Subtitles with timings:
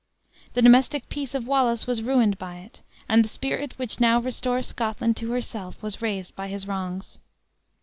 [0.55, 4.65] The domestic peace of Wallace was ruined by it; and the spirit which now restores
[4.65, 7.19] Scotland to herself was raised by his wrongs."